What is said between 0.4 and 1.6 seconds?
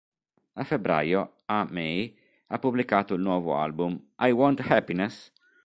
A febbraio,